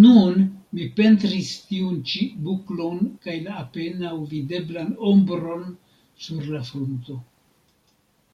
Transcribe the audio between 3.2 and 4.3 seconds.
kaj la apenaŭ